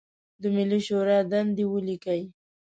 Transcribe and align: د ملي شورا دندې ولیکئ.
د 0.41 0.43
ملي 0.55 0.79
شورا 0.87 1.19
دندې 1.31 1.63
ولیکئ. 1.67 2.21